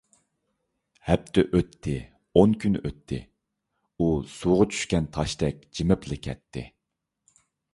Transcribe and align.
ھەپتە 1.09 1.41
ئۆتتى، 1.57 1.93
ئون 2.39 2.55
كۈن 2.63 2.79
ئۆتتى…ئۇ 2.81 4.09
سۇغا 4.39 4.67
چۈشكەن 4.73 5.11
تاشتەك 5.19 5.61
جىمىپلا 5.81 6.19
كەتتى. 6.29 6.65